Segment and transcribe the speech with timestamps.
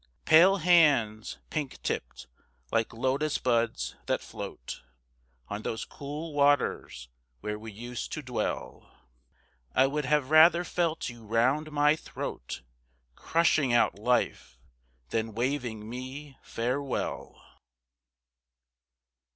[0.25, 2.25] Pale hands, pink tipped,
[2.71, 4.81] like Lotus buds that float
[5.47, 7.07] On those cool waters
[7.41, 8.95] where we used to dwell,
[9.75, 12.63] I would have rather felt you round my throat,
[13.13, 14.57] Crushing out life,
[15.09, 17.39] than waving me farewell!